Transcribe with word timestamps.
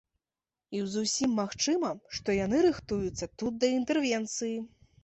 І 0.77 0.81
зусім 0.93 1.35
магчыма, 1.41 1.93
што 2.17 2.29
яны 2.45 2.65
рыхтуюцца 2.69 3.31
тут 3.45 3.53
да 3.67 3.75
інтэрвенцыі. 3.79 4.57